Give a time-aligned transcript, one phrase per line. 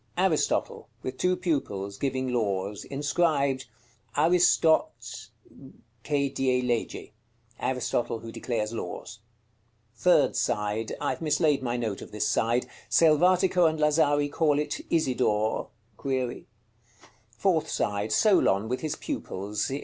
[0.17, 2.85] _Aristotle, with two pupils, giving laws.
[2.85, 3.67] Inscribed:
[4.17, 4.89] "ARISTOT
[6.03, 7.13] CHE DIE LEGE."
[7.59, 9.19] Aristotle who declares laws.
[9.95, 10.93] Third side.
[10.99, 15.69] I have mislaid my note of this side: Selvatico and Lazari call it "Isidore"(?).
[17.37, 18.11] Fourth side.
[18.11, 19.71] Solon with his pupils.